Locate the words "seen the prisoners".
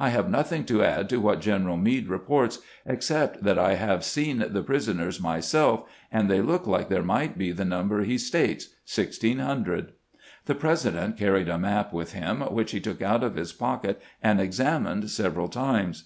4.06-5.20